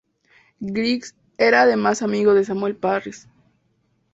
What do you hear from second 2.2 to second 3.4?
de Samuel Parris.